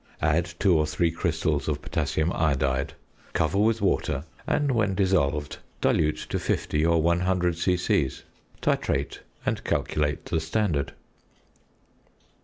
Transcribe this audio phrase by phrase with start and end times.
[0.23, 2.93] Add 2 or 3 crystals of potassium iodide;
[3.33, 8.09] cover with water; and, when dissolved, dilute to 50 or 100 c.c.
[8.63, 10.93] Titrate, and calculate the standard.